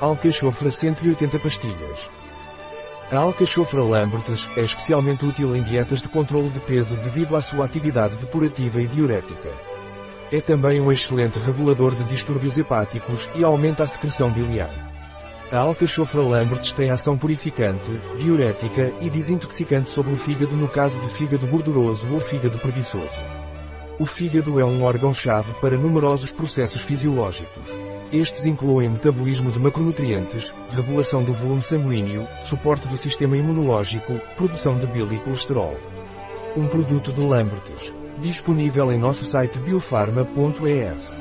[0.00, 2.08] Alcachofra 180 pastilhas.
[3.12, 7.64] A alcachofra Lambertes é especialmente útil em dietas de controle de peso devido à sua
[7.64, 9.50] atividade depurativa e diurética.
[10.32, 14.68] É também um excelente regulador de distúrbios hepáticos e aumenta a secreção biliar.
[15.52, 17.88] A alcachofra Lambertes tem ação purificante,
[18.18, 23.14] diurética e desintoxicante sobre o fígado no caso de fígado gorduroso ou fígado preguiçoso.
[23.96, 27.83] O fígado é um órgão-chave para numerosos processos fisiológicos.
[28.14, 34.86] Estes incluem metabolismo de macronutrientes, regulação do volume sanguíneo, suporte do sistema imunológico, produção de
[34.86, 35.76] bile e colesterol.
[36.56, 37.92] Um produto de Lambertes.
[38.18, 41.13] Disponível em nosso site biofarma.es.